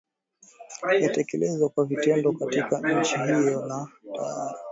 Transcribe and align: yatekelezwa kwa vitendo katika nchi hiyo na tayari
yatekelezwa 1.01 1.69
kwa 1.69 1.85
vitendo 1.85 2.31
katika 2.33 2.81
nchi 2.93 3.17
hiyo 3.19 3.65
na 3.65 3.87
tayari 4.15 4.59